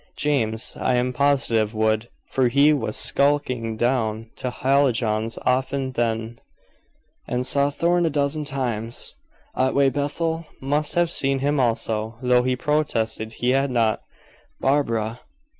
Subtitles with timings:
[0.17, 6.39] "James I am positive would, for he was skulking down to Hallijohn's often then,
[7.27, 9.13] and saw Thorn a dozen times.
[9.53, 14.01] Otway Bethel must have seen him also, though he protested he had not.
[14.59, 15.21] Barbara!"